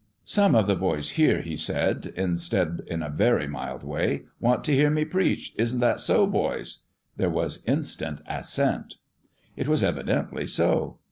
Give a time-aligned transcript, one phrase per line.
[0.25, 4.73] "Some of the boys, here," he said, instead, in a very mild way," want to
[4.73, 5.53] hear me preach.
[5.57, 6.85] Isn't that so, boys?"
[7.17, 8.95] There was in stant assent.
[9.55, 10.97] It was evidently so.